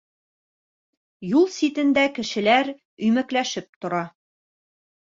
[1.33, 4.03] Юл ситендә кешеләр өймәкләшеп тора.